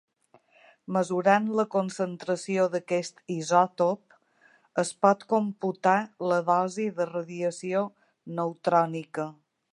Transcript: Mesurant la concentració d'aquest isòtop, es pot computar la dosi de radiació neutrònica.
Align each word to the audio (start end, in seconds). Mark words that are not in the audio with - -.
Mesurant 0.95 1.49
la 1.59 1.65
concentració 1.75 2.65
d'aquest 2.75 3.21
isòtop, 3.35 4.17
es 4.85 4.93
pot 5.07 5.23
computar 5.35 5.97
la 6.33 6.43
dosi 6.51 6.91
de 7.01 7.09
radiació 7.15 7.85
neutrònica. 8.41 9.29